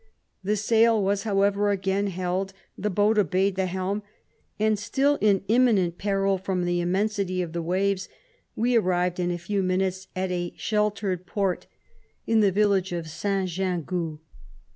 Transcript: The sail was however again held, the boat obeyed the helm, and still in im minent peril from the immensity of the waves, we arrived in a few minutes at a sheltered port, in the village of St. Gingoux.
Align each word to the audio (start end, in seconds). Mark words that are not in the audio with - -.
The 0.43 0.57
sail 0.57 0.99
was 0.99 1.25
however 1.25 1.69
again 1.69 2.07
held, 2.07 2.53
the 2.75 2.89
boat 2.89 3.19
obeyed 3.19 3.55
the 3.55 3.67
helm, 3.67 4.01
and 4.59 4.79
still 4.79 5.19
in 5.21 5.43
im 5.47 5.67
minent 5.67 5.99
peril 5.99 6.39
from 6.39 6.65
the 6.65 6.81
immensity 6.81 7.39
of 7.43 7.53
the 7.53 7.61
waves, 7.61 8.09
we 8.55 8.75
arrived 8.75 9.19
in 9.19 9.29
a 9.29 9.37
few 9.37 9.61
minutes 9.61 10.07
at 10.15 10.31
a 10.31 10.53
sheltered 10.57 11.27
port, 11.27 11.67
in 12.25 12.39
the 12.39 12.51
village 12.51 12.91
of 12.91 13.07
St. 13.09 13.47
Gingoux. 13.47 14.17